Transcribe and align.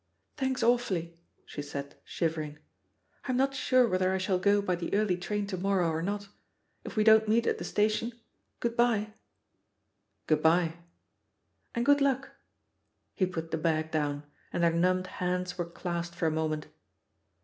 "Thanks 0.35 0.63
awfully," 0.63 1.19
she 1.45 1.61
said, 1.61 1.93
shivering. 2.03 2.57
"I'm 3.25 3.37
not 3.37 3.53
sure 3.53 3.87
whether 3.87 4.11
I 4.11 4.17
shall 4.17 4.39
go 4.39 4.59
by 4.59 4.73
the 4.73 4.91
early 4.95 5.15
train 5.15 5.45
to 5.45 5.57
morrow 5.57 5.91
or 5.91 6.01
not— 6.01 6.27
^if 6.85 6.95
we 6.95 7.03
don't 7.03 7.27
meet 7.27 7.45
at 7.45 7.59
the 7.59 7.63
station, 7.63 8.13
good 8.59 8.75
bye." 8.75 9.13
"Good 10.25 10.41
bye." 10.41 10.77
*^And 11.75 11.83
good 11.83 11.99
luckl" 11.99 12.29
He 13.13 13.27
put 13.27 13.51
the 13.51 13.59
bag 13.59 13.91
down, 13.91 14.23
and 14.51 14.63
their 14.63 14.73
numbed 14.73 15.05
hands 15.21 15.59
were 15.59 15.65
clasped 15.69 16.15
for 16.15 16.25
a 16.25 16.31
moment. 16.31 16.65